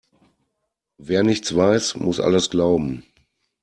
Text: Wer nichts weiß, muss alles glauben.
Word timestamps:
Wer 0.97 1.21
nichts 1.21 1.55
weiß, 1.55 1.93
muss 1.97 2.19
alles 2.19 2.49
glauben. 2.49 3.03